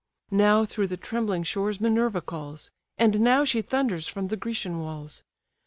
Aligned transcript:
Now 0.31 0.65
through 0.65 0.87
the 0.87 0.97
trembling 0.97 1.43
shores 1.43 1.79
Minerva 1.79 2.21
calls, 2.21 2.71
And 2.97 3.19
now 3.19 3.45
she 3.45 3.61
thunders 3.61 4.07
from 4.07 4.29
the 4.29 4.35
Grecian 4.35 4.79
walls. 4.79 5.23